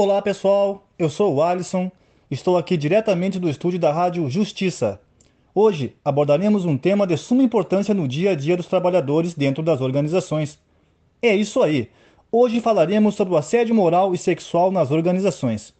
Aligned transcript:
Olá 0.00 0.22
pessoal, 0.22 0.86
eu 0.96 1.10
sou 1.10 1.34
o 1.34 1.42
Alisson, 1.42 1.90
estou 2.30 2.56
aqui 2.56 2.76
diretamente 2.76 3.36
do 3.36 3.50
estúdio 3.50 3.80
da 3.80 3.92
Rádio 3.92 4.30
Justiça. 4.30 5.00
Hoje 5.52 5.96
abordaremos 6.04 6.64
um 6.64 6.78
tema 6.78 7.04
de 7.04 7.16
suma 7.16 7.42
importância 7.42 7.92
no 7.92 8.06
dia 8.06 8.30
a 8.30 8.34
dia 8.36 8.56
dos 8.56 8.68
trabalhadores 8.68 9.34
dentro 9.34 9.60
das 9.60 9.80
organizações. 9.80 10.56
É 11.20 11.34
isso 11.34 11.60
aí, 11.60 11.90
hoje 12.30 12.60
falaremos 12.60 13.16
sobre 13.16 13.34
o 13.34 13.36
assédio 13.36 13.74
moral 13.74 14.14
e 14.14 14.18
sexual 14.18 14.70
nas 14.70 14.92
organizações. 14.92 15.74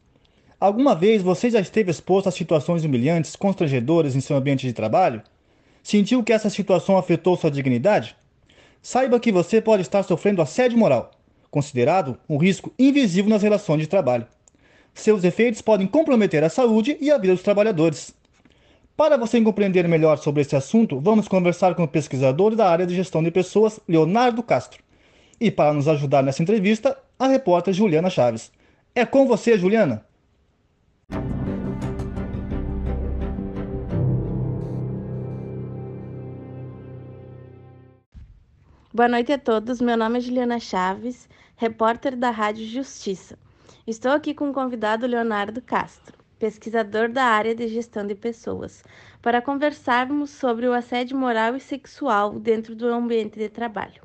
Alguma 0.58 0.96
vez 0.96 1.22
você 1.22 1.48
já 1.48 1.60
esteve 1.60 1.92
exposto 1.92 2.28
a 2.28 2.32
situações 2.32 2.84
humilhantes, 2.84 3.36
constrangedoras 3.36 4.16
em 4.16 4.20
seu 4.20 4.36
ambiente 4.36 4.66
de 4.66 4.72
trabalho? 4.72 5.22
Sentiu 5.80 6.24
que 6.24 6.32
essa 6.32 6.50
situação 6.50 6.98
afetou 6.98 7.36
sua 7.36 7.52
dignidade? 7.52 8.16
Saiba 8.82 9.20
que 9.20 9.30
você 9.30 9.60
pode 9.60 9.82
estar 9.82 10.02
sofrendo 10.02 10.42
assédio 10.42 10.76
moral 10.76 11.12
considerado 11.50 12.18
um 12.28 12.36
risco 12.36 12.72
invisível 12.78 13.30
nas 13.30 13.42
relações 13.42 13.80
de 13.80 13.86
trabalho. 13.86 14.26
Seus 14.94 15.22
efeitos 15.24 15.62
podem 15.62 15.86
comprometer 15.86 16.42
a 16.42 16.48
saúde 16.48 16.96
e 17.00 17.10
a 17.10 17.18
vida 17.18 17.34
dos 17.34 17.42
trabalhadores. 17.42 18.14
Para 18.96 19.16
você 19.16 19.40
compreender 19.40 19.86
melhor 19.86 20.18
sobre 20.18 20.42
esse 20.42 20.56
assunto, 20.56 20.98
vamos 20.98 21.28
conversar 21.28 21.74
com 21.76 21.84
o 21.84 21.88
pesquisador 21.88 22.56
da 22.56 22.68
área 22.68 22.84
de 22.86 22.96
gestão 22.96 23.22
de 23.22 23.30
pessoas, 23.30 23.78
Leonardo 23.86 24.42
Castro. 24.42 24.82
E 25.40 25.52
para 25.52 25.72
nos 25.72 25.86
ajudar 25.86 26.22
nessa 26.22 26.42
entrevista, 26.42 26.98
a 27.16 27.28
repórter 27.28 27.72
Juliana 27.72 28.10
Chaves. 28.10 28.50
É 28.94 29.06
com 29.06 29.24
você, 29.24 29.56
Juliana. 29.56 30.04
Boa 38.92 39.08
noite 39.08 39.32
a 39.32 39.38
todos. 39.38 39.80
Meu 39.80 39.96
nome 39.96 40.18
é 40.18 40.20
Juliana 40.20 40.58
Chaves, 40.58 41.28
repórter 41.58 42.14
da 42.14 42.30
Rádio 42.30 42.64
Justiça. 42.64 43.36
Estou 43.84 44.12
aqui 44.12 44.32
com 44.32 44.48
o 44.48 44.52
convidado 44.52 45.08
Leonardo 45.08 45.60
Castro, 45.60 46.16
pesquisador 46.38 47.08
da 47.08 47.24
área 47.24 47.52
de 47.52 47.66
gestão 47.66 48.06
de 48.06 48.14
pessoas, 48.14 48.84
para 49.20 49.42
conversarmos 49.42 50.30
sobre 50.30 50.68
o 50.68 50.72
assédio 50.72 51.18
moral 51.18 51.56
e 51.56 51.60
sexual 51.60 52.38
dentro 52.38 52.76
do 52.76 52.86
ambiente 52.86 53.40
de 53.40 53.48
trabalho. 53.48 54.00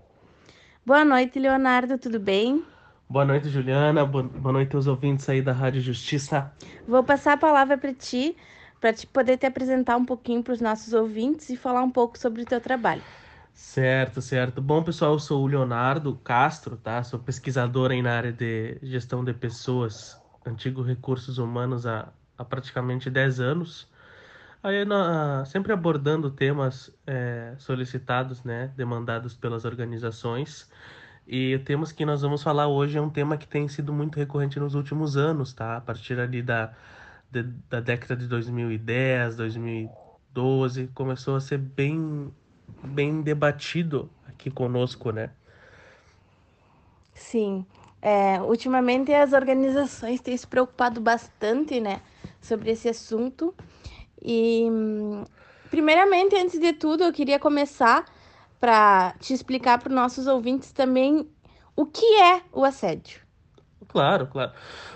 Boa 0.84 1.06
noite, 1.06 1.38
Leonardo, 1.38 2.00
tudo 2.00 2.20
bem? 2.20 2.66
Boa 3.08 3.24
noite, 3.24 3.50
Juliana. 3.50 4.04
Boa 4.04 4.52
noite 4.52 4.76
aos 4.76 4.88
ouvintes 4.88 5.30
aí 5.30 5.40
da 5.40 5.52
Rádio 5.52 5.80
Justiça. 5.80 6.52
Vou 6.88 7.04
passar 7.04 7.34
a 7.34 7.38
palavra 7.38 7.78
para 7.78 7.94
ti, 7.94 8.36
para 8.82 8.92
te 8.92 9.06
poder 9.06 9.38
te 9.38 9.46
apresentar 9.46 9.96
um 9.96 10.06
pouquinho 10.06 10.42
para 10.42 10.54
os 10.54 10.60
nossos 10.60 10.92
ouvintes 10.92 11.52
e 11.52 11.56
falar 11.56 11.84
um 11.84 11.92
pouco 11.92 12.18
sobre 12.18 12.42
o 12.42 12.46
teu 12.46 12.60
trabalho. 12.60 13.04
Certo, 13.54 14.22
certo. 14.22 14.62
Bom, 14.62 14.84
pessoal, 14.84 15.14
eu 15.14 15.20
sou 15.20 15.44
o 15.44 15.48
Leonardo 15.48 16.16
Castro, 16.18 16.76
tá? 16.76 17.04
Sou 17.04 17.20
pesquisador 17.20 17.92
aí 17.92 18.02
na 18.02 18.12
área 18.18 18.34
de 18.34 18.80
gestão 18.82 19.24
de 19.24 19.34
pessoas, 19.34 20.20
antigo 20.46 20.82
recursos 20.82 21.38
humanos 21.38 21.86
há, 21.86 22.12
há 22.38 22.44
praticamente 22.44 23.10
10 23.12 23.40
anos. 23.40 23.88
Aí, 24.64 24.86
na, 24.86 25.46
sempre 25.46 25.74
abordando 25.74 26.32
temas 26.32 26.92
é, 27.08 27.56
solicitados, 27.60 28.44
né, 28.44 28.70
demandados 28.78 29.36
pelas 29.36 29.66
organizações. 29.66 30.72
E 31.28 31.56
o 31.56 31.64
tema 31.64 31.86
que 31.88 32.06
nós 32.06 32.22
vamos 32.22 32.44
falar 32.44 32.68
hoje 32.68 32.98
é 32.98 33.02
um 33.02 33.10
tema 33.10 33.38
que 33.38 33.48
tem 33.48 33.68
sido 33.68 33.94
muito 33.94 34.18
recorrente 34.18 34.60
nos 34.60 34.76
últimos 34.76 35.18
anos, 35.18 35.54
tá? 35.54 35.78
A 35.78 35.82
partir 35.82 36.20
ali 36.20 36.42
da, 36.42 36.74
de, 37.32 37.44
da 37.70 37.80
década 37.82 38.16
de 38.16 38.28
2010, 38.28 39.36
2012, 39.38 40.88
começou 40.90 41.36
a 41.36 41.42
ser 41.42 41.58
bem 41.60 42.34
bem 42.84 43.22
debatido 43.22 44.10
aqui 44.28 44.50
conosco, 44.50 45.12
né? 45.12 45.32
Sim. 47.14 47.66
É, 48.02 48.42
ultimamente 48.42 49.14
as 49.14 49.32
organizações 49.32 50.20
têm 50.20 50.36
se 50.36 50.46
preocupado 50.46 51.00
bastante, 51.00 51.80
né, 51.80 52.02
sobre 52.42 52.72
esse 52.72 52.90
assunto. 52.90 53.56
E, 54.22 54.68
primeiramente, 55.70 56.36
antes 56.36 56.60
de 56.60 56.74
tudo, 56.74 57.04
eu 57.04 57.14
queria 57.14 57.40
começar 57.40 58.06
para 58.60 59.14
te 59.20 59.34
explicar 59.34 59.80
para 59.80 59.90
os 59.90 59.96
nossos 59.96 60.28
ouvintes 60.28 60.72
também 60.72 61.30
o 61.76 61.86
que 61.86 62.06
é 62.22 62.42
o 62.52 62.66
assédio. 62.66 63.22
Claro, 63.88 64.28
claro. 64.28 64.52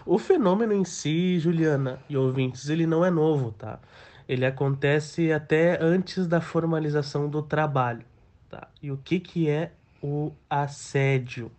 O 0.05 0.17
fenômeno 0.17 0.73
em 0.73 0.83
si, 0.83 1.39
Juliana 1.39 2.01
e 2.09 2.17
ouvintes, 2.17 2.67
ele 2.69 2.85
não 2.87 3.05
é 3.05 3.11
novo, 3.11 3.51
tá? 3.51 3.79
Ele 4.27 4.45
acontece 4.45 5.31
até 5.31 5.81
antes 5.81 6.27
da 6.27 6.41
formalização 6.41 7.29
do 7.29 7.41
trabalho. 7.41 8.05
Tá? 8.49 8.67
E 8.81 8.91
o 8.91 8.97
que, 8.97 9.19
que 9.19 9.49
é 9.49 9.71
o 10.01 10.31
assédio? 10.49 11.51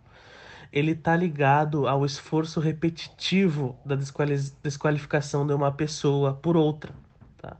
Ele 0.71 0.91
está 0.91 1.15
ligado 1.15 1.87
ao 1.87 2.05
esforço 2.05 2.59
repetitivo 2.59 3.75
da 3.83 3.95
desqualificação 4.61 5.45
de 5.47 5.53
uma 5.53 5.71
pessoa 5.71 6.33
por 6.35 6.55
outra, 6.55 6.93
tá? 7.37 7.57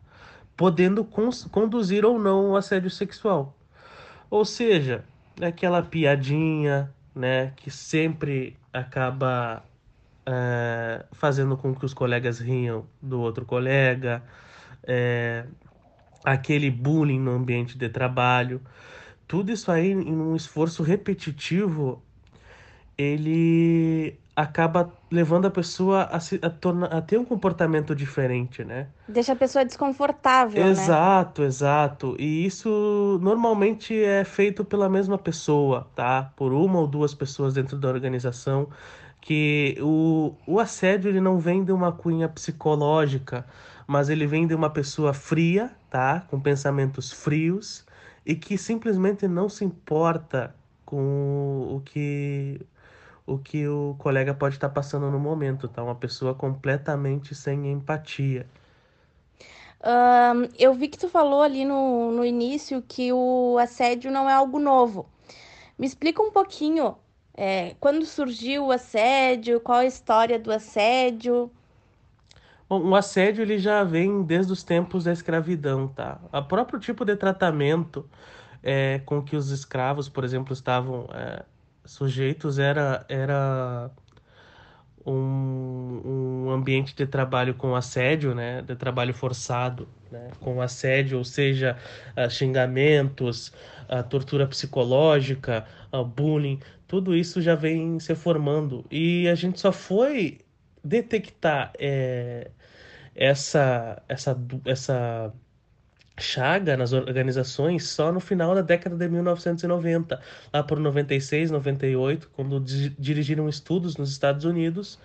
podendo 0.56 1.03
conduzir 1.52 2.06
ou 2.06 2.20
não 2.20 2.52
o 2.52 2.56
assédio 2.56 2.91
sexual. 2.91 3.56
Ou 4.30 4.46
seja, 4.46 5.03
é 5.41 5.47
aquela 5.47 5.81
piadinha 5.81 6.94
né, 7.16 7.52
que 7.56 7.72
sempre 7.72 8.56
acaba 8.72 9.64
é, 10.26 11.03
fazendo 11.12 11.58
com 11.58 11.74
que 11.74 11.84
os 11.84 11.94
colegas 11.96 12.40
riam 12.40 12.86
do 13.02 13.20
outro 13.20 13.46
colega, 13.46 14.24
é, 14.84 15.45
aquele 16.23 16.69
bullying 16.72 17.19
no 17.19 17.31
ambiente 17.31 17.78
de 17.78 17.90
trabalho, 17.90 18.62
tudo 19.28 19.51
isso 19.51 19.72
aí 19.72 19.91
em 19.91 20.12
um 20.12 20.35
esforço 20.35 20.84
repetitivo, 20.84 22.01
ele 22.97 24.19
acaba 24.35 24.94
levando 25.12 25.45
a 25.47 25.51
pessoa 25.51 26.03
a, 26.03 26.19
se, 26.19 26.40
a, 26.41 26.50
torna, 26.50 26.85
a 26.88 27.01
ter 27.01 27.17
um 27.17 27.25
comportamento 27.25 27.94
diferente, 27.94 28.63
né? 28.63 28.88
Deixa 29.07 29.34
a 29.34 29.35
pessoa 29.35 29.66
desconfortável, 29.66 30.66
exato, 30.66 31.41
né? 31.41 31.47
Exato, 31.47 32.16
E 32.17 32.46
isso 32.46 33.19
normalmente 33.22 34.01
é 34.01 34.23
feito 34.23 34.63
pela 34.63 34.88
mesma 34.88 35.17
pessoa, 35.17 35.90
tá? 35.96 36.31
Por 36.38 36.53
uma 36.53 36.79
ou 36.79 36.88
duas 36.88 37.13
pessoas 37.13 37.53
dentro 37.53 37.78
da 37.78 37.90
organização, 37.90 38.69
que 39.19 39.78
o, 39.81 40.34
o 40.47 40.59
assédio 40.59 41.09
ele 41.09 41.19
não 41.19 41.38
vem 41.38 41.63
de 41.63 41.72
uma 41.72 41.91
cunha 41.91 42.29
psicológica, 42.29 43.46
mas 43.90 44.08
ele 44.08 44.28
vem 44.28 44.46
de 44.46 44.54
uma 44.54 44.70
pessoa 44.70 45.16
fria, 45.16 45.72
tá? 45.90 46.24
Com 46.30 46.40
pensamentos 46.40 47.12
frios 47.12 47.84
e 48.24 48.36
que 48.36 48.56
simplesmente 48.56 49.28
não 49.28 49.50
se 49.50 49.66
importa 49.66 50.56
com 50.86 51.76
o 51.76 51.82
que 51.84 52.62
o 53.26 53.40
que 53.40 53.68
o 53.68 53.96
colega 53.98 54.32
pode 54.32 54.58
estar 54.58 54.70
passando 54.70 55.10
no 55.10 55.20
momento, 55.20 55.68
tá? 55.68 55.84
Uma 55.84 55.96
pessoa 55.96 56.36
completamente 56.36 57.34
sem 57.34 57.72
empatia. 57.72 58.46
Um, 59.84 60.48
eu 60.60 60.72
vi 60.76 60.88
que 60.88 60.98
tu 61.00 61.10
falou 61.10 61.42
ali 61.42 61.66
no, 61.66 62.12
no 62.12 62.24
início 62.24 62.84
que 62.88 63.12
o 63.12 63.58
assédio 63.58 64.12
não 64.12 64.30
é 64.30 64.34
algo 64.34 64.60
novo. 64.60 65.10
Me 65.80 65.88
explica 65.88 66.22
um 66.22 66.30
pouquinho 66.32 66.96
é, 67.36 67.76
quando 67.80 68.06
surgiu 68.06 68.68
o 68.68 68.72
assédio, 68.72 69.60
qual 69.60 69.80
a 69.80 69.86
história 69.86 70.38
do 70.38 70.52
assédio. 70.52 71.52
O 72.69 72.96
assédio 72.96 73.41
ele 73.41 73.57
já 73.57 73.84
vem 73.84 74.22
desde 74.24 74.53
os 74.53 74.63
tempos 74.63 75.06
da 75.06 75.12
escravidão, 75.12 75.88
tá? 75.88 76.19
O 76.31 76.44
próprio 76.44 76.80
tipo 76.80 77.03
de 77.03 77.16
tratamento 77.16 78.07
é, 78.62 79.00
com 79.06 79.24
que 79.24 79.35
os 79.35 79.50
escravos, 79.50 80.07
por 80.07 80.24
exemplo, 80.24 80.53
estavam 80.53 81.08
é, 81.12 81.44
sujeitos 81.84 82.59
era, 82.59 83.03
era 83.09 83.90
um, 85.03 86.02
um 86.46 86.52
ambiente 86.52 86.96
de 86.96 87.08
trabalho 87.08 87.56
com 87.56 87.75
assédio, 87.75 88.35
né? 88.35 88.62
De 88.62 88.75
trabalho 88.75 89.13
forçado, 89.13 89.88
né? 90.11 90.29
Com 90.40 90.61
assédio, 90.61 91.17
ou 91.17 91.23
seja, 91.23 91.78
uh, 92.16 92.29
xingamentos, 92.29 93.47
uh, 93.90 94.03
tortura 94.08 94.46
psicológica, 94.47 95.66
uh, 95.91 96.05
bullying, 96.05 96.59
tudo 96.88 97.16
isso 97.16 97.41
já 97.41 97.55
vem 97.55 97.99
se 97.99 98.14
formando. 98.16 98.85
E 98.91 99.28
a 99.28 99.35
gente 99.35 99.59
só 99.59 99.72
foi 99.72 100.40
detectar 100.84 101.72
é, 101.78 102.52
essa, 103.20 104.02
essa, 104.08 104.40
essa 104.64 105.34
chaga 106.18 106.78
nas 106.78 106.94
organizações 106.94 107.86
só 107.86 108.14
no 108.14 108.22
final 108.22 108.56
da 108.56 108.62
década 108.62 108.96
de 108.96 109.10
1990, 109.10 110.22
lá 110.54 110.64
por 110.64 110.80
96, 110.80 111.52
98, 111.52 112.30
quando 112.34 112.62
dirigiram 112.98 113.50
estudos 113.50 113.98
nos 113.98 114.10
Estados 114.12 114.46
Unidos 114.46 114.98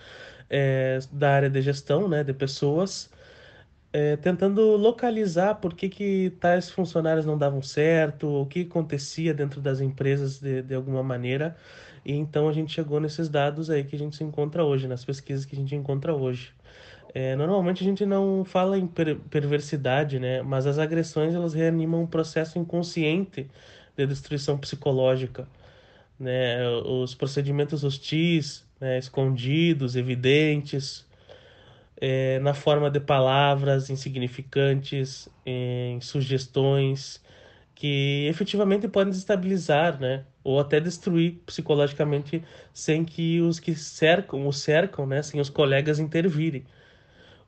é, 0.49 1.01
da 1.11 1.33
área 1.33 1.51
de 1.51 1.61
gestão 1.61 2.09
né, 2.09 2.23
de 2.23 2.33
pessoas, 2.33 3.11
é, 3.93 4.17
tentando 4.17 4.77
localizar 4.77 5.57
por 5.57 5.75
que, 5.75 5.89
que 5.89 6.31
tais 6.41 6.71
funcionários 6.71 7.27
não 7.27 7.37
davam 7.37 7.63
certo, 7.63 8.29
o 8.29 8.47
que 8.47 8.63
acontecia 8.63 9.35
dentro 9.35 9.61
das 9.61 9.81
empresas 9.81 10.39
de, 10.41 10.63
de 10.63 10.75
alguma 10.75 11.03
maneira. 11.03 11.57
E 12.05 12.13
então 12.13 12.49
a 12.49 12.53
gente 12.53 12.73
chegou 12.73 13.01
nesses 13.01 13.29
dados 13.29 13.71
aí 13.71 13.83
que 13.83 13.97
a 13.97 13.99
gente 13.99 14.15
se 14.17 14.23
encontra 14.23 14.65
hoje, 14.65 14.87
nas 14.87 15.05
pesquisas 15.05 15.45
que 15.45 15.57
a 15.57 15.59
gente 15.59 15.75
encontra 15.75 16.15
hoje. 16.15 16.53
É, 17.15 17.37
normalmente 17.37 17.83
a 17.83 17.87
gente 17.87 18.05
não 18.05 18.45
fala 18.45 18.77
em 18.77 18.87
per 18.89 19.17
perversidade, 19.31 20.19
né? 20.19 20.43
Mas 20.43 20.67
as 20.67 20.79
agressões 20.79 21.33
elas 21.35 21.55
reanimam 21.55 22.03
um 22.03 22.07
processo 22.09 22.59
inconsciente 22.59 23.49
de 23.97 24.07
destruição 24.07 24.59
psicológica, 24.59 25.49
né? 26.19 26.69
Os 26.87 27.15
procedimentos 27.15 27.85
hostis, 27.85 28.67
né, 28.81 28.99
escondidos, 28.99 29.97
evidentes, 29.97 31.07
é, 32.01 32.39
na 32.41 32.55
forma 32.55 32.91
de 32.91 33.01
palavras 33.01 33.91
insignificantes, 33.91 35.29
em 35.47 36.01
sugestões 36.01 37.23
que 37.75 38.27
efetivamente 38.29 38.89
podem 38.89 39.11
desestabilizar, 39.11 39.99
né, 40.01 40.25
ou 40.45 40.61
até 40.61 40.81
destruir 40.81 41.41
psicologicamente 41.47 42.43
sem 42.73 43.05
que 43.05 43.41
os 43.41 43.59
que 43.61 43.75
cercam 43.75 44.47
o 44.47 44.53
cercam, 44.53 45.07
né, 45.07 45.23
sem 45.23 45.41
os 45.41 45.51
colegas 45.51 45.99
intervirem. 45.99 46.65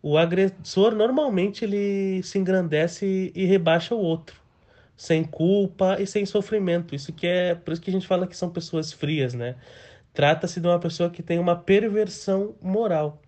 O 0.03 0.17
agressor 0.19 0.95
normalmente 0.95 1.65
ele 1.65 2.23
se 2.23 2.39
engrandece 2.39 3.33
e 3.35 3.45
rebaixa 3.45 3.95
o 3.95 3.99
outro, 3.99 4.41
sem 4.97 5.25
culpa 5.25 5.97
e 6.01 6.07
sem 6.07 6.25
sofrimento. 6.27 6.95
Isso 6.95 7.13
que 7.13 7.27
é 7.27 7.55
por 7.55 7.73
isso 7.73 7.83
que 7.83 7.91
a 7.91 7.93
gente 7.93 8.07
fala 8.07 8.27
que 8.27 8.37
são 8.37 8.51
pessoas 8.51 8.93
frias, 8.93 9.35
né? 9.35 9.57
Trata-se 10.13 10.61
de 10.61 10.67
uma 10.67 10.79
pessoa 10.81 11.11
que 11.11 11.23
tem 11.23 11.39
uma 11.39 11.57
perversão 11.57 12.55
moral. 12.63 13.21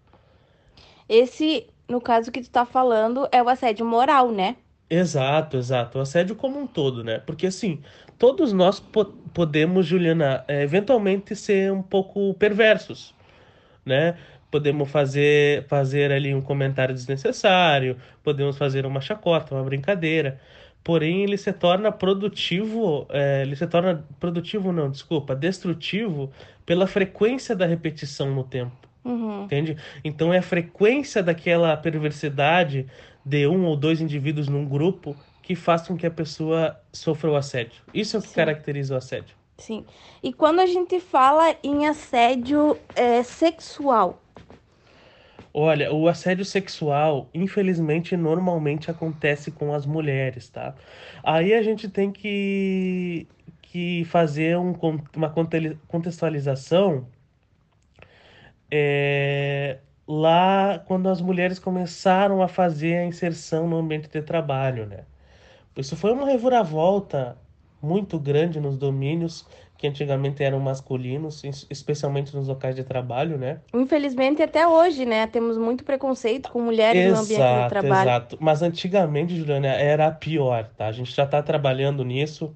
Esse, 1.08 1.66
no 1.88 2.00
caso 2.00 2.30
que 2.30 2.40
tu 2.42 2.50
tá 2.50 2.64
falando, 2.66 3.28
é 3.32 3.42
o 3.42 3.48
assédio 3.48 3.84
moral, 3.84 4.30
né? 4.30 4.56
Exato, 4.90 5.56
exato. 5.58 5.98
O 5.98 6.00
assédio 6.00 6.34
como 6.34 6.58
um 6.58 6.66
todo, 6.66 7.04
né? 7.04 7.18
Porque 7.20 7.46
assim, 7.46 7.82
todos 8.18 8.52
nós 8.52 8.80
po 8.80 9.04
podemos, 9.34 9.86
Juliana, 9.86 10.44
é, 10.48 10.62
eventualmente 10.62 11.36
ser 11.36 11.70
um 11.72 11.82
pouco 11.82 12.32
perversos, 12.34 13.14
né? 13.84 14.18
Podemos 14.50 14.90
fazer, 14.90 15.64
fazer 15.66 16.10
ali 16.10 16.34
um 16.34 16.40
comentário 16.40 16.94
desnecessário, 16.94 17.96
podemos 18.22 18.56
fazer 18.56 18.86
uma 18.86 19.00
chacota, 19.00 19.54
uma 19.54 19.64
brincadeira. 19.64 20.40
Porém, 20.82 21.22
ele 21.22 21.36
se 21.36 21.52
torna 21.52 21.92
produtivo, 21.92 23.06
é, 23.10 23.42
ele 23.42 23.54
se 23.56 23.66
torna 23.66 24.06
produtivo, 24.18 24.72
não, 24.72 24.90
desculpa, 24.90 25.34
destrutivo 25.34 26.30
pela 26.64 26.86
frequência 26.86 27.54
da 27.54 27.66
repetição 27.66 28.34
no 28.34 28.44
tempo. 28.44 28.88
Uhum. 29.04 29.44
Entende? 29.44 29.76
Então 30.04 30.32
é 30.32 30.38
a 30.38 30.42
frequência 30.42 31.22
daquela 31.22 31.76
perversidade 31.76 32.86
de 33.24 33.46
um 33.46 33.64
ou 33.64 33.76
dois 33.76 34.00
indivíduos 34.00 34.48
num 34.48 34.64
grupo 34.64 35.16
que 35.42 35.54
faz 35.54 35.86
com 35.86 35.96
que 35.96 36.06
a 36.06 36.10
pessoa 36.10 36.78
sofra 36.92 37.30
o 37.30 37.36
assédio. 37.36 37.82
Isso 37.92 38.16
é 38.16 38.18
o 38.18 38.22
que 38.22 38.28
Sim. 38.28 38.34
caracteriza 38.34 38.94
o 38.94 38.98
assédio. 38.98 39.34
Sim. 39.56 39.84
E 40.22 40.32
quando 40.32 40.60
a 40.60 40.66
gente 40.66 41.00
fala 41.00 41.56
em 41.64 41.86
assédio 41.86 42.78
é, 42.94 43.22
sexual, 43.22 44.22
Olha, 45.60 45.93
o 45.93 46.06
assédio 46.06 46.44
sexual, 46.44 47.28
infelizmente, 47.34 48.16
normalmente 48.16 48.90
acontece 48.93 49.50
com 49.50 49.75
as 49.75 49.84
mulheres, 49.87 50.49
tá? 50.49 50.72
Aí 51.22 51.52
a 51.52 51.60
gente 51.62 51.88
tem 51.88 52.12
que, 52.12 53.26
que 53.60 54.05
fazer 54.05 54.56
um, 54.56 54.72
uma 55.16 55.28
conte- 55.31 55.76
contextualização 55.88 57.08
é, 58.70 59.78
lá 60.06 60.78
quando 60.87 61.08
as 61.08 61.20
mulheres 61.20 61.58
começaram 61.58 62.43
a 62.43 62.49
fazer 62.49 62.96
a 62.99 63.04
inserção 63.06 63.69
no 63.69 63.76
ambiente 63.78 64.08
de 64.08 64.22
trabalho, 64.22 64.87
né? 64.87 65.04
Isso 65.76 65.96
foi 65.96 66.12
uma 66.12 66.26
reviravolta 66.26 67.38
muito 67.82 68.19
grande 68.19 68.61
nos 68.61 68.76
domínios 68.76 69.46
que 69.78 69.86
antigamente 69.86 70.42
eram 70.42 70.58
masculinos, 70.58 71.44
es- 71.44 71.66
especialmente 71.70 72.34
nos 72.36 72.48
locais 72.48 72.75
de 72.75 72.82
trabalho, 72.82 73.38
né? 73.38 73.60
infelizmente 73.72 74.42
até 74.42 74.66
hoje, 74.66 75.06
né? 75.06 75.26
Temos 75.28 75.56
muito 75.56 75.84
preconceito 75.84 76.50
com 76.50 76.60
mulheres 76.60 77.04
no 77.04 77.10
ambiente 77.10 77.26
de 77.26 77.34
Exato, 77.36 77.69
trabalho. 77.69 78.08
exato. 78.10 78.36
Mas 78.40 78.60
antigamente, 78.60 79.36
Juliana, 79.36 79.69
era 79.69 80.10
pior, 80.10 80.69
tá? 80.76 80.88
A 80.88 80.92
gente 80.92 81.12
já 81.14 81.25
tá 81.25 81.40
trabalhando 81.42 82.04
nisso, 82.04 82.54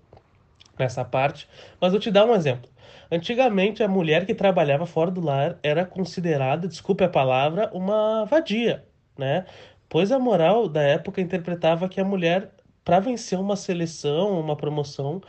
nessa 0.79 1.05
parte. 1.05 1.49
Mas 1.81 1.95
eu 1.95 2.01
te 2.01 2.11
dar 2.11 2.27
um 2.27 2.35
exemplo. 2.35 2.69
Antigamente, 3.11 3.83
a 3.83 3.89
mulher 3.89 4.27
que 4.27 4.35
trabalhava 4.35 4.87
fora 4.87 5.11
do 5.11 5.21
lar 5.21 5.59
era 5.63 5.85
considerada, 5.85 6.67
desculpe 6.67 7.05
a 7.05 7.09
palavra, 7.09 7.71
uma 7.73 8.25
vadia, 8.25 8.85
né? 9.17 9.45
Pois 9.89 10.11
a 10.11 10.19
moral 10.19 10.67
da 10.69 10.83
época 10.83 11.21
interpretava 11.21 11.89
que 11.89 12.01
a 12.01 12.05
mulher, 12.05 12.51
para 12.85 12.99
vencer 13.01 13.39
uma 13.39 13.55
seleção, 13.55 14.41
uma 14.41 14.57
promoção, 14.57 15.21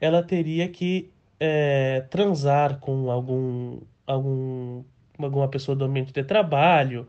ela 0.00 0.22
teria 0.22 0.68
que 0.68 1.10
eh, 1.40 2.04
transar 2.10 2.78
com 2.80 3.10
algum, 3.10 3.80
algum, 4.06 4.84
alguma 5.18 5.48
pessoa 5.48 5.76
do 5.76 5.84
ambiente 5.84 6.12
de 6.12 6.24
trabalho. 6.24 7.06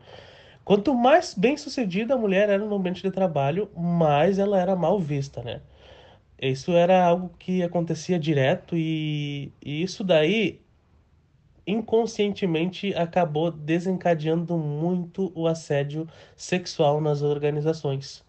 Quanto 0.64 0.94
mais 0.94 1.34
bem-sucedida 1.34 2.14
a 2.14 2.18
mulher 2.18 2.48
era 2.48 2.64
no 2.64 2.74
ambiente 2.76 3.02
de 3.02 3.10
trabalho, 3.10 3.70
mais 3.76 4.38
ela 4.38 4.58
era 4.60 4.76
mal 4.76 4.98
vista, 4.98 5.42
né? 5.42 5.60
Isso 6.40 6.72
era 6.72 7.04
algo 7.04 7.30
que 7.38 7.62
acontecia 7.62 8.18
direto 8.18 8.76
e, 8.76 9.52
e 9.64 9.82
isso 9.82 10.02
daí 10.04 10.60
inconscientemente 11.66 12.94
acabou 12.94 13.50
desencadeando 13.50 14.56
muito 14.58 15.32
o 15.34 15.46
assédio 15.46 16.08
sexual 16.36 17.00
nas 17.00 17.22
organizações. 17.22 18.24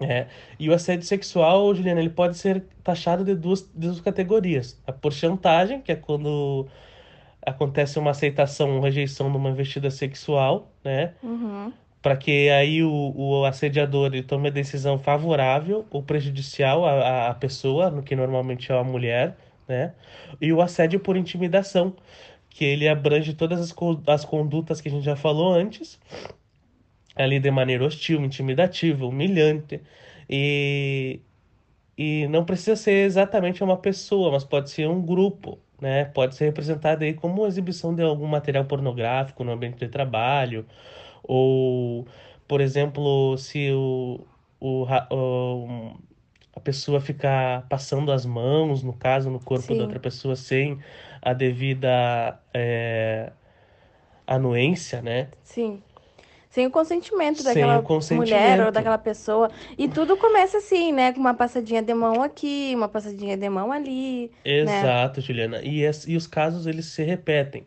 É, 0.00 0.26
e 0.58 0.68
o 0.68 0.74
assédio 0.74 1.06
sexual, 1.06 1.74
Juliana, 1.74 2.00
ele 2.00 2.10
pode 2.10 2.36
ser 2.36 2.64
taxado 2.84 3.24
de 3.24 3.34
duas, 3.34 3.62
de 3.62 3.86
duas 3.86 4.00
categorias. 4.00 4.80
A 4.86 4.92
por 4.92 5.12
chantagem, 5.12 5.80
que 5.80 5.90
é 5.90 5.96
quando 5.96 6.66
acontece 7.46 7.98
uma 7.98 8.10
aceitação 8.10 8.76
ou 8.76 8.82
rejeição 8.82 9.30
de 9.30 9.36
uma 9.36 9.48
investida 9.48 9.90
sexual, 9.90 10.70
né? 10.84 11.14
Uhum. 11.22 11.72
Para 12.02 12.16
que 12.16 12.50
aí 12.50 12.82
o, 12.82 13.12
o 13.16 13.44
assediador 13.44 14.10
tome 14.24 14.48
a 14.48 14.50
decisão 14.50 14.98
favorável 14.98 15.86
ou 15.90 16.02
prejudicial 16.02 16.84
à, 16.84 17.28
à 17.28 17.34
pessoa, 17.34 17.90
no 17.90 18.02
que 18.02 18.14
normalmente 18.14 18.70
é 18.70 18.78
a 18.78 18.84
mulher, 18.84 19.36
né? 19.66 19.94
E 20.40 20.52
o 20.52 20.60
assédio 20.60 21.00
por 21.00 21.16
intimidação, 21.16 21.94
que 22.50 22.64
ele 22.64 22.88
abrange 22.88 23.32
todas 23.32 23.60
as, 23.60 23.74
as 24.06 24.24
condutas 24.24 24.80
que 24.80 24.88
a 24.88 24.90
gente 24.90 25.04
já 25.04 25.16
falou 25.16 25.52
antes, 25.52 25.98
ali 27.16 27.40
de 27.40 27.50
maneira 27.50 27.84
hostil, 27.86 28.22
intimidativa, 28.24 29.06
humilhante, 29.06 29.82
e, 30.30 31.20
e 31.96 32.26
não 32.28 32.44
precisa 32.44 32.76
ser 32.76 33.06
exatamente 33.06 33.62
uma 33.64 33.76
pessoa, 33.76 34.30
mas 34.32 34.44
pode 34.44 34.70
ser 34.70 34.88
um 34.88 35.02
grupo, 35.04 35.58
né? 35.80 36.04
Pode 36.06 36.34
ser 36.36 36.46
representado 36.46 37.04
aí 37.04 37.14
como 37.14 37.46
exibição 37.46 37.94
de 37.94 38.02
algum 38.02 38.26
material 38.26 38.64
pornográfico 38.66 39.44
no 39.44 39.52
ambiente 39.52 39.78
de 39.78 39.88
trabalho, 39.88 40.66
ou, 41.22 42.06
por 42.48 42.60
exemplo, 42.60 43.36
se 43.38 43.70
o, 43.72 44.26
o, 44.60 44.84
o- 45.10 45.94
a 46.54 46.60
pessoa 46.60 47.00
ficar 47.00 47.68
passando 47.68 48.10
as 48.12 48.24
mãos, 48.26 48.82
no 48.82 48.92
caso, 48.94 49.30
no 49.30 49.40
corpo 49.40 49.68
Sim. 49.68 49.76
da 49.76 49.84
outra 49.84 50.00
pessoa 50.00 50.34
sem 50.36 50.78
a 51.22 51.32
devida 51.34 52.40
é, 52.54 53.32
anuência, 54.26 55.02
né? 55.02 55.30
Sim. 55.42 55.82
Sem 56.56 56.66
o 56.66 56.70
consentimento 56.70 57.42
daquela 57.42 57.82
consentimento. 57.82 58.18
mulher 58.18 58.60
ou 58.66 58.72
daquela 58.72 58.98
pessoa. 58.98 59.50
E 59.76 59.88
tudo 59.88 60.16
começa 60.16 60.58
assim, 60.58 60.90
né? 60.92 61.12
Com 61.12 61.20
uma 61.20 61.34
passadinha 61.34 61.82
de 61.82 61.92
mão 61.94 62.22
aqui, 62.22 62.72
uma 62.74 62.88
passadinha 62.88 63.36
de 63.36 63.48
mão 63.48 63.70
ali. 63.72 64.30
Exato, 64.44 65.20
Juliana. 65.20 65.60
E, 65.62 65.82
es- 65.84 66.06
e 66.08 66.16
os 66.16 66.26
casos 66.26 66.66
eles 66.66 66.86
se 66.86 67.02
repetem. 67.04 67.66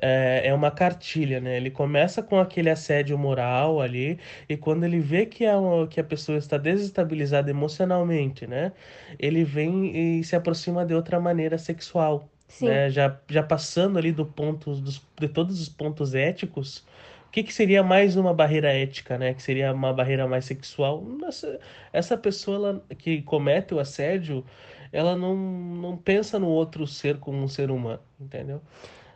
É, 0.00 0.42
é 0.48 0.54
uma 0.54 0.70
cartilha, 0.70 1.40
né? 1.40 1.56
Ele 1.56 1.70
começa 1.70 2.22
com 2.22 2.38
aquele 2.38 2.70
assédio 2.70 3.18
moral 3.18 3.80
ali, 3.80 4.18
e 4.48 4.56
quando 4.56 4.84
ele 4.84 5.00
vê 5.00 5.26
que 5.26 5.44
a, 5.44 5.54
que 5.90 5.98
a 6.00 6.04
pessoa 6.04 6.38
está 6.38 6.56
desestabilizada 6.56 7.50
emocionalmente, 7.50 8.46
né? 8.46 8.72
Ele 9.18 9.42
vem 9.44 10.18
e 10.20 10.24
se 10.24 10.36
aproxima 10.36 10.86
de 10.86 10.94
outra 10.94 11.18
maneira 11.20 11.58
sexual, 11.58 12.28
Sim. 12.46 12.66
né? 12.68 12.90
Já, 12.90 13.18
já 13.28 13.42
passando 13.42 13.98
ali 13.98 14.12
do 14.12 14.24
ponto, 14.24 14.74
dos, 14.76 15.02
de 15.20 15.28
todos 15.28 15.60
os 15.60 15.68
pontos 15.68 16.14
éticos, 16.14 16.84
o 17.28 17.30
que 17.30 17.42
que 17.42 17.52
seria 17.52 17.82
mais 17.82 18.16
uma 18.16 18.32
barreira 18.32 18.72
ética, 18.72 19.18
né? 19.18 19.34
Que 19.34 19.42
seria 19.42 19.72
uma 19.72 19.92
barreira 19.92 20.26
mais 20.26 20.46
sexual? 20.46 21.04
Essa, 21.26 21.60
essa 21.92 22.16
pessoa 22.16 22.56
ela, 22.56 22.84
que 22.96 23.20
comete 23.20 23.74
o 23.74 23.78
assédio, 23.78 24.42
ela 24.90 25.14
não, 25.14 25.36
não 25.36 25.96
pensa 25.96 26.38
no 26.38 26.48
outro 26.48 26.86
ser 26.86 27.18
como 27.18 27.38
um 27.38 27.46
ser 27.46 27.70
humano, 27.70 28.00
entendeu? 28.18 28.62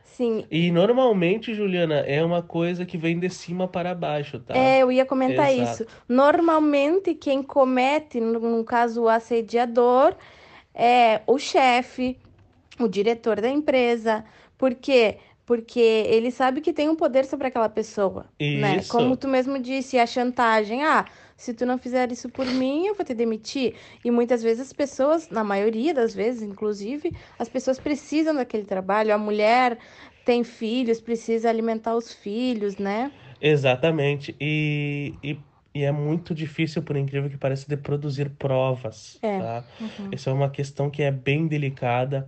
Sim. 0.04 0.44
E 0.50 0.70
normalmente, 0.70 1.54
Juliana, 1.54 2.00
é 2.00 2.22
uma 2.22 2.42
coisa 2.42 2.84
que 2.84 2.98
vem 2.98 3.18
de 3.18 3.30
cima 3.30 3.66
para 3.66 3.94
baixo, 3.94 4.38
tá? 4.40 4.54
É, 4.54 4.82
eu 4.82 4.92
ia 4.92 5.06
comentar 5.06 5.50
Exato. 5.50 5.84
isso. 5.84 5.86
Normalmente, 6.06 7.14
quem 7.14 7.42
comete, 7.42 8.20
no, 8.20 8.62
caso, 8.62 9.04
o 9.04 9.08
assediador, 9.08 10.14
é 10.74 11.22
o 11.26 11.38
chefe, 11.38 12.18
o 12.78 12.86
diretor 12.86 13.40
da 13.40 13.48
empresa. 13.48 14.22
Por 14.58 14.74
quê? 14.74 15.16
Porque 15.52 15.80
ele 15.80 16.30
sabe 16.30 16.62
que 16.62 16.72
tem 16.72 16.88
um 16.88 16.96
poder 16.96 17.26
sobre 17.26 17.46
aquela 17.46 17.68
pessoa, 17.68 18.24
né? 18.40 18.78
Isso. 18.78 18.90
Como 18.90 19.18
tu 19.18 19.28
mesmo 19.28 19.58
disse, 19.58 19.98
a 19.98 20.06
chantagem. 20.06 20.82
Ah, 20.82 21.04
se 21.36 21.52
tu 21.52 21.66
não 21.66 21.76
fizer 21.76 22.10
isso 22.10 22.30
por 22.30 22.46
mim, 22.46 22.86
eu 22.86 22.94
vou 22.94 23.04
te 23.04 23.12
demitir. 23.12 23.74
E 24.02 24.10
muitas 24.10 24.42
vezes 24.42 24.68
as 24.68 24.72
pessoas, 24.72 25.28
na 25.28 25.44
maioria 25.44 25.92
das 25.92 26.14
vezes, 26.14 26.40
inclusive, 26.40 27.14
as 27.38 27.50
pessoas 27.50 27.78
precisam 27.78 28.34
daquele 28.34 28.64
trabalho. 28.64 29.12
A 29.12 29.18
mulher 29.18 29.76
tem 30.24 30.42
filhos, 30.42 31.02
precisa 31.02 31.50
alimentar 31.50 31.94
os 31.96 32.14
filhos, 32.14 32.78
né? 32.78 33.12
Exatamente. 33.38 34.34
E, 34.40 35.12
e, 35.22 35.38
e 35.74 35.82
é 35.84 35.92
muito 35.92 36.34
difícil, 36.34 36.80
por 36.82 36.96
incrível 36.96 37.28
que 37.28 37.36
pareça, 37.36 37.66
de 37.68 37.76
produzir 37.76 38.30
provas, 38.38 39.18
É. 39.20 39.38
tá? 39.38 39.64
Uhum. 39.78 40.08
Isso 40.12 40.30
é 40.30 40.32
uma 40.32 40.48
questão 40.48 40.88
que 40.88 41.02
é 41.02 41.10
bem 41.10 41.46
delicada 41.46 42.26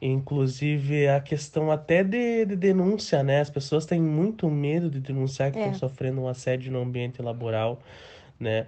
Inclusive 0.00 1.08
a 1.08 1.20
questão 1.20 1.70
até 1.70 2.02
de, 2.04 2.44
de 2.46 2.56
denúncia, 2.56 3.22
né? 3.22 3.40
As 3.40 3.50
pessoas 3.50 3.86
têm 3.86 4.00
muito 4.00 4.48
medo 4.50 4.90
de 4.90 5.00
denunciar 5.00 5.50
que 5.50 5.58
É. 5.58 5.60
estão 5.60 5.74
sofrendo 5.74 6.20
um 6.22 6.28
assédio 6.28 6.70
no 6.72 6.80
ambiente 6.82 7.20
laboral, 7.22 7.80
né? 8.38 8.66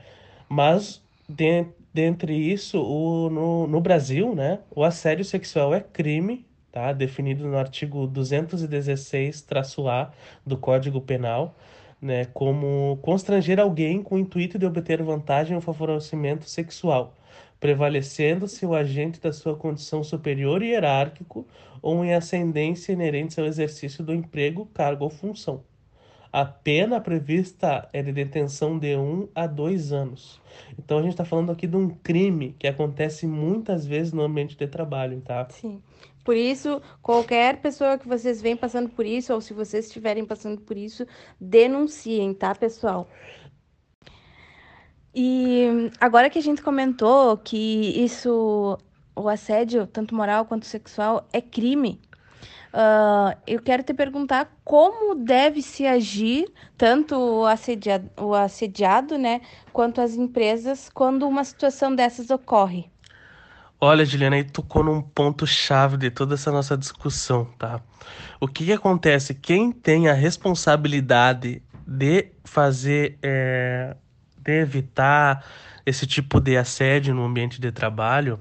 Mas 0.49 1.02
de- 1.28 1.66
dentre 1.92 2.35
isso, 2.35 2.80
o, 2.82 3.28
no, 3.30 3.66
no 3.66 3.80
Brasil, 3.80 4.35
né? 4.35 4.61
O 4.70 4.82
assédio 4.85 5.25
sexual 5.25 5.75
é 5.75 5.80
crime, 5.80 6.47
tá? 6.73 6.92
Definido 6.92 7.47
no 7.47 7.56
artigo 7.58 8.06
216-A 8.06 10.11
do 10.47 10.56
Código 10.56 11.00
Penal, 11.00 11.54
né? 12.00 12.25
Como 12.26 12.99
constranger 13.02 13.58
alguém 13.61 14.02
com 14.02 14.14
o 14.16 14.18
intuito 14.18 14.58
de 14.58 14.66
obter 14.66 15.02
vantagem 15.02 15.54
ou 15.56 15.61
favorecimento 15.62 16.49
sexual 16.49 17.14
prevalecendo-se 17.60 18.64
o 18.64 18.74
agente 18.74 19.20
da 19.20 19.32
sua 19.32 19.56
condição 19.56 20.02
superior 20.04 20.62
e 20.62 20.70
hierárquico 20.70 21.46
ou 21.82 22.04
em 22.04 22.14
ascendência 22.14 22.92
inerente 22.92 23.38
ao 23.40 23.46
exercício 23.46 24.04
do 24.04 24.14
emprego, 24.14 24.66
cargo 24.72 25.04
ou 25.04 25.10
função. 25.10 25.64
A 26.30 26.44
pena 26.44 27.00
prevista 27.00 27.88
é 27.92 28.02
de 28.02 28.12
detenção 28.12 28.78
de 28.78 28.94
um 28.96 29.28
a 29.34 29.46
dois 29.46 29.92
anos. 29.92 30.40
Então 30.78 30.98
a 30.98 31.02
gente 31.02 31.12
está 31.12 31.24
falando 31.24 31.50
aqui 31.50 31.66
de 31.66 31.76
um 31.76 31.88
crime 31.88 32.54
que 32.58 32.66
acontece 32.66 33.26
muitas 33.26 33.86
vezes 33.86 34.12
no 34.12 34.22
ambiente 34.22 34.56
de 34.56 34.66
trabalho, 34.66 35.20
tá? 35.22 35.48
Sim. 35.48 35.82
Por 36.22 36.36
isso, 36.36 36.82
qualquer 37.00 37.62
pessoa 37.62 37.96
que 37.96 38.06
vocês 38.06 38.42
veem 38.42 38.54
passando 38.54 38.90
por 38.90 39.06
isso, 39.06 39.32
ou 39.32 39.40
se 39.40 39.54
vocês 39.54 39.86
estiverem 39.86 40.26
passando 40.26 40.60
por 40.60 40.76
isso, 40.76 41.06
denunciem, 41.40 42.34
tá, 42.34 42.54
pessoal? 42.54 43.08
E 45.20 45.90
agora 46.00 46.30
que 46.30 46.38
a 46.38 46.42
gente 46.42 46.62
comentou 46.62 47.37
que 47.38 47.56
isso, 48.04 48.78
o 49.16 49.28
assédio, 49.28 49.84
tanto 49.84 50.14
moral 50.14 50.44
quanto 50.44 50.64
sexual, 50.64 51.26
é 51.32 51.40
crime, 51.40 52.00
ah, 52.72 53.37
eu 53.44 53.60
quero 53.60 53.82
te 53.82 53.92
perguntar 53.92 54.48
como 54.64 55.16
deve 55.16 55.60
se 55.60 55.84
agir 55.84 56.46
tanto 56.76 57.16
o 57.16 57.44
assediado, 57.44 58.08
o 58.16 58.32
assediado, 58.32 59.18
né, 59.18 59.40
quanto 59.72 60.00
as 60.00 60.14
empresas 60.14 60.88
quando 60.94 61.26
uma 61.26 61.42
situação 61.42 61.92
dessas 61.92 62.30
ocorre. 62.30 62.88
Olha, 63.80 64.04
Juliana, 64.04 64.37
aí 64.37 64.44
tocou 64.44 64.84
num 64.84 65.02
ponto-chave 65.02 65.96
de 65.96 66.12
toda 66.12 66.34
essa 66.34 66.52
nossa 66.52 66.78
discussão, 66.78 67.44
tá? 67.58 67.80
O 68.40 68.46
que 68.46 68.66
que 68.66 68.72
acontece? 68.72 69.34
Quem 69.34 69.72
tem 69.72 70.06
a 70.06 70.12
responsabilidade 70.12 71.60
de 71.84 72.30
fazer, 72.44 73.18
é, 73.20 73.96
de 74.40 74.61
evitar 74.61 75.45
esse 75.85 76.07
tipo 76.07 76.40
de 76.40 76.57
assédio 76.57 77.14
no 77.14 77.25
ambiente 77.25 77.61
de 77.61 77.73
trabalho 77.73 78.40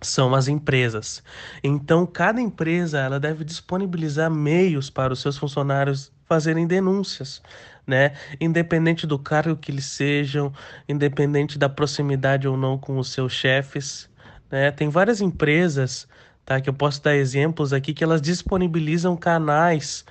são 0.00 0.34
as 0.34 0.48
empresas. 0.48 1.22
Então, 1.62 2.06
cada 2.06 2.40
empresa 2.40 2.98
ela 2.98 3.20
deve 3.20 3.44
disponibilizar 3.44 4.30
meios 4.30 4.90
para 4.90 5.12
os 5.12 5.20
seus 5.20 5.38
funcionários 5.38 6.12
fazerem 6.26 6.66
denúncias, 6.66 7.42
né? 7.86 8.12
Independente 8.40 9.06
do 9.06 9.18
cargo 9.18 9.56
que 9.56 9.70
eles 9.70 9.84
sejam, 9.84 10.52
independente 10.88 11.58
da 11.58 11.68
proximidade 11.68 12.48
ou 12.48 12.56
não 12.56 12.78
com 12.78 12.98
os 12.98 13.12
seus 13.12 13.32
chefes, 13.32 14.10
né? 14.50 14.70
Tem 14.70 14.88
várias 14.88 15.20
empresas, 15.20 16.08
tá? 16.44 16.60
Que 16.60 16.68
eu 16.68 16.74
posso 16.74 17.02
dar 17.02 17.14
exemplos 17.14 17.72
aqui 17.72 17.94
que 17.94 18.02
elas 18.02 18.20
disponibilizam 18.20 19.16
canais 19.16 20.04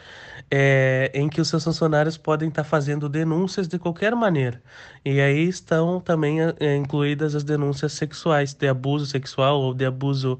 é, 0.49 1.09
em 1.13 1.29
que 1.29 1.39
os 1.39 1.47
seus 1.47 1.63
funcionários 1.63 2.17
podem 2.17 2.49
estar 2.49 2.65
fazendo 2.65 3.07
denúncias 3.07 3.67
de 3.69 3.79
qualquer 3.79 4.13
maneira. 4.13 4.61
E 5.03 5.21
aí 5.21 5.47
estão 5.47 6.01
também 6.01 6.39
é, 6.41 6.75
incluídas 6.75 7.35
as 7.35 7.43
denúncias 7.43 7.93
sexuais, 7.93 8.53
de 8.53 8.67
abuso 8.67 9.05
sexual 9.05 9.61
ou 9.61 9.73
de 9.73 9.85
abuso 9.85 10.37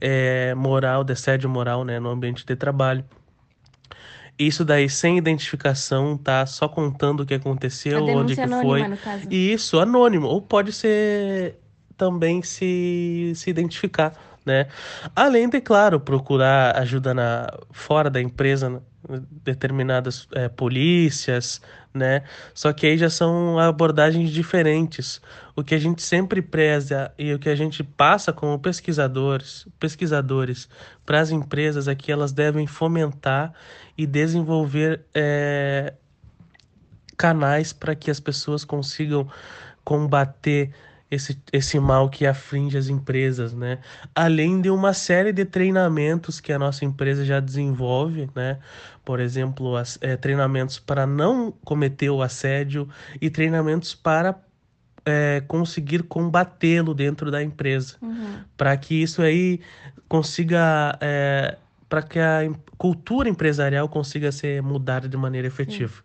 é, 0.00 0.54
moral, 0.54 1.04
de 1.04 1.12
assédio 1.12 1.50
moral, 1.50 1.84
né, 1.84 2.00
no 2.00 2.08
ambiente 2.08 2.44
de 2.46 2.56
trabalho. 2.56 3.04
Isso 4.38 4.64
daí 4.64 4.88
sem 4.88 5.18
identificação, 5.18 6.16
tá? 6.16 6.46
Só 6.46 6.66
contando 6.66 7.20
o 7.20 7.26
que 7.26 7.34
aconteceu, 7.34 8.02
onde 8.06 8.34
que 8.34 8.40
anônima, 8.40 8.66
foi. 8.66 8.88
no 8.88 8.96
caso. 8.96 9.26
E 9.30 9.52
isso, 9.52 9.78
anônimo, 9.78 10.26
ou 10.26 10.40
pode 10.40 10.72
ser 10.72 11.58
também 11.94 12.42
se, 12.42 13.34
se 13.36 13.50
identificar, 13.50 14.14
né? 14.44 14.66
Além 15.14 15.48
de, 15.48 15.60
claro, 15.60 16.00
procurar 16.00 16.76
ajuda 16.78 17.12
na, 17.14 17.46
fora 17.70 18.08
da 18.08 18.20
empresa, 18.20 18.70
né? 18.70 18.80
determinadas 19.44 20.28
é, 20.32 20.48
polícias, 20.48 21.60
né? 21.92 22.22
Só 22.54 22.72
que 22.72 22.86
aí 22.86 22.98
já 22.98 23.10
são 23.10 23.58
abordagens 23.58 24.30
diferentes. 24.30 25.20
O 25.56 25.64
que 25.64 25.74
a 25.74 25.78
gente 25.78 26.02
sempre 26.02 26.40
preza 26.42 27.12
e 27.18 27.32
o 27.32 27.38
que 27.38 27.48
a 27.48 27.54
gente 27.54 27.82
passa 27.82 28.32
como 28.32 28.58
pesquisadores, 28.58 29.66
pesquisadores 29.78 30.68
para 31.04 31.20
as 31.20 31.30
empresas 31.30 31.88
é 31.88 31.94
que 31.94 32.12
elas 32.12 32.32
devem 32.32 32.66
fomentar 32.66 33.52
e 33.96 34.06
desenvolver 34.06 35.04
é, 35.14 35.94
canais 37.16 37.72
para 37.72 37.94
que 37.94 38.10
as 38.10 38.20
pessoas 38.20 38.64
consigam 38.64 39.28
combater 39.84 40.70
esse, 41.10 41.36
esse 41.52 41.78
mal 41.80 42.08
que 42.08 42.24
aflige 42.26 42.78
as 42.78 42.88
empresas, 42.88 43.52
né? 43.52 43.78
Além 44.14 44.60
de 44.60 44.70
uma 44.70 44.92
série 44.94 45.32
de 45.32 45.44
treinamentos 45.44 46.40
que 46.40 46.52
a 46.52 46.58
nossa 46.58 46.84
empresa 46.84 47.24
já 47.24 47.40
desenvolve, 47.40 48.30
né? 48.34 48.58
Por 49.04 49.18
exemplo, 49.18 49.76
as, 49.76 49.98
é, 50.00 50.16
treinamentos 50.16 50.78
para 50.78 51.06
não 51.06 51.50
cometer 51.64 52.10
o 52.10 52.22
assédio 52.22 52.88
e 53.20 53.28
treinamentos 53.28 53.94
para 53.94 54.38
é, 55.04 55.42
conseguir 55.48 56.02
combatê-lo 56.04 56.94
dentro 56.94 57.30
da 57.30 57.42
empresa, 57.42 57.96
Uhum. 58.00 58.38
para 58.56 58.76
que 58.76 59.02
isso 59.02 59.20
aí 59.22 59.60
consiga, 60.08 60.96
é, 61.00 61.56
para 61.88 62.02
que 62.02 62.18
a 62.20 62.48
cultura 62.78 63.28
empresarial 63.28 63.88
consiga 63.88 64.30
ser 64.30 64.62
mudada 64.62 65.08
de 65.08 65.16
maneira 65.16 65.48
efetiva. 65.48 66.02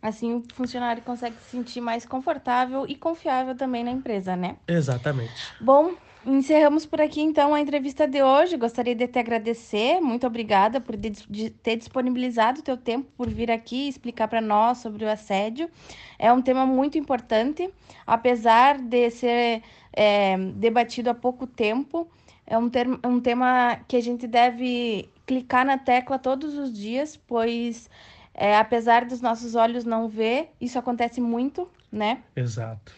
Assim, 0.00 0.34
o 0.34 0.44
funcionário 0.54 1.02
consegue 1.02 1.36
se 1.42 1.50
sentir 1.50 1.80
mais 1.80 2.04
confortável 2.04 2.86
e 2.86 2.94
confiável 2.94 3.54
também 3.54 3.82
na 3.82 3.90
empresa, 3.90 4.36
né? 4.36 4.56
Exatamente. 4.68 5.32
Bom, 5.60 5.94
encerramos 6.24 6.84
por 6.84 7.00
aqui 7.00 7.22
então 7.22 7.54
a 7.54 7.60
entrevista 7.60 8.06
de 8.06 8.22
hoje. 8.22 8.56
Gostaria 8.56 8.94
de 8.94 9.08
te 9.08 9.18
agradecer. 9.18 10.00
Muito 10.00 10.26
obrigada 10.26 10.80
por 10.80 10.96
ter 10.96 11.76
disponibilizado 11.76 12.60
o 12.60 12.62
teu 12.62 12.76
tempo 12.76 13.08
por 13.16 13.28
vir 13.28 13.50
aqui 13.50 13.88
explicar 13.88 14.28
para 14.28 14.40
nós 14.40 14.78
sobre 14.78 15.04
o 15.04 15.10
assédio. 15.10 15.70
É 16.18 16.32
um 16.32 16.42
tema 16.42 16.66
muito 16.66 16.98
importante, 16.98 17.70
apesar 18.06 18.78
de 18.78 19.10
ser 19.10 19.62
é, 19.92 20.36
debatido 20.36 21.10
há 21.10 21.14
pouco 21.14 21.46
tempo. 21.46 22.06
É 22.46 22.56
um, 22.56 22.68
termo, 22.68 22.98
um 23.04 23.18
tema 23.18 23.80
que 23.88 23.96
a 23.96 24.00
gente 24.00 24.26
deve 24.26 25.08
clicar 25.26 25.64
na 25.64 25.78
tecla 25.78 26.18
todos 26.18 26.56
os 26.56 26.72
dias, 26.72 27.16
pois 27.16 27.90
é, 28.36 28.56
apesar 28.56 29.06
dos 29.06 29.20
nossos 29.22 29.54
olhos 29.54 29.84
não 29.84 30.08
ver, 30.08 30.50
isso 30.60 30.78
acontece 30.78 31.20
muito, 31.20 31.68
né? 31.90 32.18
Exato. 32.36 32.92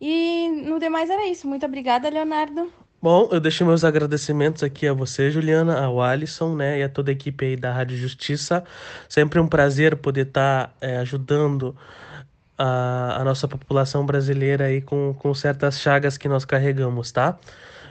E 0.00 0.48
no 0.66 0.80
demais 0.80 1.08
era 1.08 1.26
isso. 1.26 1.46
Muito 1.46 1.64
obrigada, 1.64 2.08
Leonardo. 2.08 2.72
Bom, 3.00 3.28
eu 3.32 3.40
deixo 3.40 3.64
meus 3.64 3.82
agradecimentos 3.82 4.62
aqui 4.62 4.86
a 4.86 4.92
você, 4.92 5.30
Juliana, 5.30 5.82
ao 5.82 6.02
Alisson, 6.02 6.54
né, 6.54 6.80
e 6.80 6.82
a 6.82 6.88
toda 6.88 7.10
a 7.10 7.12
equipe 7.12 7.46
aí 7.46 7.56
da 7.56 7.72
Rádio 7.72 7.96
Justiça. 7.96 8.62
Sempre 9.08 9.40
um 9.40 9.46
prazer 9.46 9.96
poder 9.96 10.26
estar 10.26 10.74
ajudando 11.00 11.74
a, 12.58 13.16
a 13.20 13.24
nossa 13.24 13.48
população 13.48 14.04
brasileira 14.04 14.66
aí 14.66 14.82
com, 14.82 15.14
com 15.18 15.32
certas 15.32 15.80
chagas 15.80 16.18
que 16.18 16.28
nós 16.28 16.44
carregamos, 16.44 17.10
tá? 17.10 17.38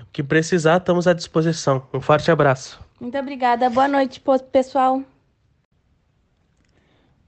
O 0.03 0.11
que 0.11 0.21
precisar, 0.21 0.77
estamos 0.77 1.07
à 1.07 1.13
disposição. 1.13 1.81
Um 1.91 2.01
forte 2.01 2.29
abraço. 2.29 2.79
Muito 3.01 3.17
obrigada. 3.17 3.67
Boa 3.67 3.87
noite, 3.87 4.21
pessoal. 4.51 5.01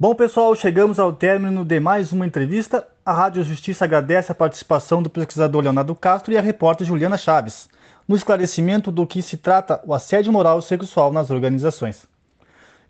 Bom, 0.02 0.16
pessoal, 0.16 0.56
chegamos 0.56 0.98
ao 0.98 1.14
término 1.14 1.64
de 1.64 1.80
mais 1.80 2.12
uma 2.12 2.26
entrevista. 2.26 2.88
A 3.06 3.14
Rádio 3.14 3.44
Justiça 3.44 3.86
agradece 3.86 4.32
a 4.32 4.34
participação 4.34 5.00
do 5.00 5.12
pesquisador 5.12 5.62
Leonardo 5.62 5.94
Castro 5.94 6.34
e 6.34 6.38
a 6.40 6.42
repórter 6.42 6.88
Juliana 6.88 7.20
Chaves 7.20 7.70
no 8.08 8.16
esclarecimento 8.16 8.92
do 8.92 9.06
que 9.06 9.22
se 9.22 9.38
trata 9.38 9.80
o 9.86 9.94
assédio 9.94 10.34
moral 10.34 10.58
e 10.58 10.64
sexual 10.64 11.14
nas 11.14 11.30
organizações. 11.30 12.08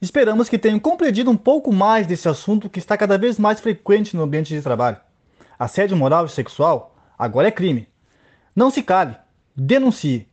Esperamos 0.01 0.47
que 0.47 0.57
tenham 0.57 0.79
compreendido 0.79 1.29
um 1.29 1.35
pouco 1.35 1.73
mais 1.73 2.07
desse 2.07 2.29
assunto 2.29 2.69
que 2.69 2.79
está 2.79 2.95
cada 2.95 3.17
vez 3.17 3.37
mais 3.37 3.59
frequente 3.59 4.15
no 4.15 4.23
ambiente 4.23 4.55
de 4.55 4.61
trabalho. 4.61 4.95
Assédio 5.59 5.97
moral 5.97 6.27
e 6.27 6.29
sexual 6.29 6.95
agora 7.19 7.49
é 7.49 7.51
crime. 7.51 7.89
Não 8.55 8.71
se 8.71 8.81
cale, 8.81 9.17
denuncie. 9.53 10.29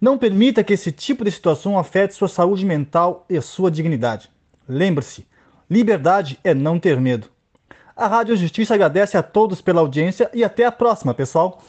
Não 0.00 0.18
permita 0.18 0.64
que 0.64 0.72
esse 0.72 0.90
tipo 0.90 1.24
de 1.24 1.30
situação 1.30 1.78
afete 1.78 2.16
sua 2.16 2.26
saúde 2.26 2.66
mental 2.66 3.24
e 3.30 3.40
sua 3.40 3.70
dignidade. 3.70 4.28
Lembre-se, 4.68 5.24
liberdade 5.68 6.38
é 6.42 6.54
não 6.54 6.78
ter 6.78 7.00
medo. 7.00 7.28
A 7.96 8.06
Rádio 8.06 8.36
Justiça 8.36 8.74
agradece 8.74 9.16
a 9.16 9.22
todos 9.22 9.60
pela 9.60 9.80
audiência 9.80 10.30
e 10.34 10.44
até 10.44 10.64
a 10.64 10.72
próxima, 10.72 11.14
pessoal. 11.14 11.62